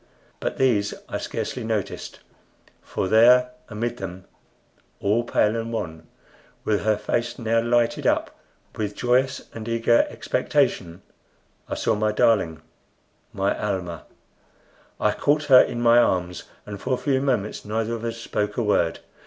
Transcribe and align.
But 0.39 0.57
these 0.57 0.95
I 1.07 1.19
scarcely 1.19 1.63
noticed; 1.63 2.21
for 2.81 3.07
there 3.07 3.51
amid 3.69 3.97
them, 3.97 4.25
all 4.99 5.23
pale 5.23 5.55
and 5.55 5.71
wan, 5.71 6.07
with 6.63 6.81
her 6.83 6.97
face 6.97 7.37
now 7.37 7.61
lighted 7.61 8.07
up 8.07 8.35
with 8.75 8.95
joyous 8.95 9.43
and 9.53 9.67
eager 9.69 10.07
expectation, 10.09 11.03
I 11.69 11.75
saw 11.75 11.93
my 11.93 12.11
darling 12.11 12.63
my 13.31 13.53
Almah! 13.55 14.05
I 14.99 15.11
caught 15.11 15.43
her 15.43 15.61
in 15.61 15.79
my 15.81 15.99
arms, 15.99 16.45
and 16.65 16.81
for 16.81 16.95
a 16.95 16.97
few 16.97 17.21
moments 17.21 17.63
neither 17.63 17.93
of 17.93 18.03
us 18.03 18.17
spoke 18.17 18.57
a 18.57 18.63
word. 18.63 19.01